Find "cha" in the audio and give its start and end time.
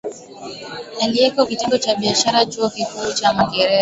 1.77-1.95, 3.13-3.33